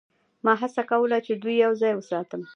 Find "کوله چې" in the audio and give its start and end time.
0.91-1.31